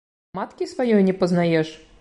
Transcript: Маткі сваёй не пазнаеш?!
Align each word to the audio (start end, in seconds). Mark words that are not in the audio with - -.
Маткі 0.39 0.69
сваёй 0.73 1.07
не 1.11 1.15
пазнаеш?! 1.21 1.77